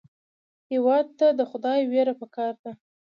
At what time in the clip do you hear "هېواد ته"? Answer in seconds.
0.71-1.27